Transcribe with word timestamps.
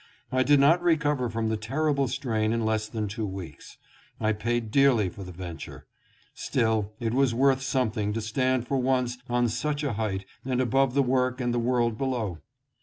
I 0.31 0.41
did 0.41 0.59
not 0.59 0.81
recover 0.81 1.29
from 1.29 1.49
the 1.49 1.57
terrible 1.57 2.07
strain 2.07 2.53
in 2.53 2.65
less 2.65 2.87
than 2.87 3.07
two 3.07 3.27
weeks. 3.27 3.77
I 4.19 4.33
paid 4.33 4.71
dearly 4.71 5.09
for 5.09 5.23
the 5.23 5.31
venture. 5.31 5.85
Still, 6.33 6.91
it 6.99 7.13
was 7.13 7.35
worth 7.35 7.61
something 7.61 8.11
to 8.13 8.21
stand 8.21 8.67
for 8.67 8.79
once 8.79 9.19
on 9.29 9.47
such 9.47 9.83
a 9.83 9.93
height 9.93 10.25
and 10.43 10.59
above 10.59 10.95
the 10.95 11.03
work 11.03 11.39
and 11.39 11.53
the 11.53 11.59
world 11.59 11.99
below. 11.99 12.39